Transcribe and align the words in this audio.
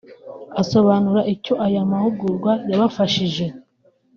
Asobanura 0.61 1.21
icyo 1.33 1.53
aya 1.65 1.83
mahugurwa 1.91 2.51
yabafashije 2.69 3.45